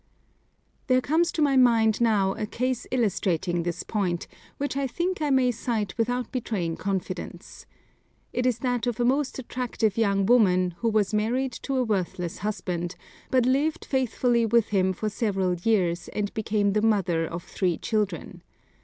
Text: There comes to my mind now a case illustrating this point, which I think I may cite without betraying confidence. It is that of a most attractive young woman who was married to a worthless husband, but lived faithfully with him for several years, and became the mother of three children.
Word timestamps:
There 0.87 0.99
comes 0.99 1.31
to 1.33 1.43
my 1.43 1.55
mind 1.55 2.01
now 2.01 2.33
a 2.33 2.47
case 2.47 2.87
illustrating 2.89 3.61
this 3.61 3.83
point, 3.83 4.25
which 4.57 4.75
I 4.75 4.87
think 4.87 5.21
I 5.21 5.29
may 5.29 5.51
cite 5.51 5.95
without 5.95 6.31
betraying 6.31 6.75
confidence. 6.75 7.67
It 8.33 8.47
is 8.47 8.57
that 8.65 8.87
of 8.87 8.99
a 8.99 9.05
most 9.05 9.37
attractive 9.37 9.99
young 9.99 10.25
woman 10.25 10.71
who 10.79 10.89
was 10.89 11.13
married 11.13 11.51
to 11.61 11.77
a 11.77 11.83
worthless 11.83 12.39
husband, 12.39 12.95
but 13.29 13.45
lived 13.45 13.85
faithfully 13.85 14.43
with 14.43 14.69
him 14.69 14.91
for 14.91 15.07
several 15.07 15.53
years, 15.53 16.07
and 16.07 16.33
became 16.33 16.73
the 16.73 16.81
mother 16.81 17.27
of 17.27 17.43
three 17.43 17.77
children. 17.77 18.41